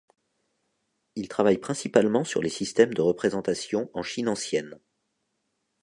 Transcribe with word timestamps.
Il 1.15 1.27
travaille 1.27 1.59
principalement 1.59 2.23
sur 2.23 2.41
les 2.41 2.49
systèmes 2.49 2.95
de 2.95 3.03
représentations 3.03 3.91
en 3.93 4.01
Chine 4.01 4.29
ancienne. 4.29 4.79